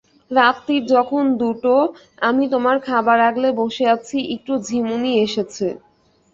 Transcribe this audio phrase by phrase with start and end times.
[0.31, 1.75] রাত্তির তখন দুটো,
[2.21, 5.67] আমি তোমার খাবার আগলে বসে আছি, একটু ঝিমুনি এসেছে।